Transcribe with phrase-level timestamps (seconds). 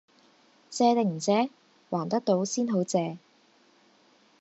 [0.71, 1.51] 借定唔借？
[1.91, 3.19] 還得到先好借！